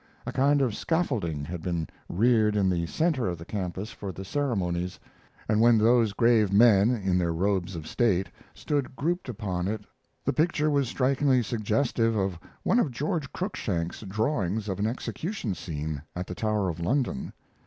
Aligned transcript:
A 0.25 0.31
kind 0.31 0.63
of 0.63 0.73
scaffolding 0.73 1.45
had 1.45 1.61
been 1.61 1.87
reared 2.09 2.55
in 2.55 2.71
the 2.71 2.87
center 2.87 3.27
of 3.27 3.37
the 3.37 3.45
campus 3.45 3.91
for 3.91 4.11
the 4.11 4.25
ceremonies; 4.25 4.99
and 5.47 5.61
when 5.61 5.77
those 5.77 6.13
grave 6.13 6.51
men 6.51 6.89
in 6.89 7.19
their 7.19 7.31
robes 7.31 7.75
of 7.75 7.85
state 7.85 8.27
stood 8.55 8.95
grouped 8.95 9.29
upon 9.29 9.67
it 9.67 9.81
the 10.25 10.33
picture 10.33 10.71
was 10.71 10.87
strikingly 10.87 11.43
suggestive 11.43 12.15
of 12.15 12.39
one 12.63 12.79
of 12.79 12.89
George 12.89 13.31
Cruikshank's 13.31 14.01
drawings 14.07 14.67
of 14.67 14.79
an 14.79 14.87
execution 14.87 15.53
scene 15.53 16.01
at 16.15 16.25
the 16.25 16.33
Tower 16.33 16.67
of 16.67 16.79
London. 16.79 17.31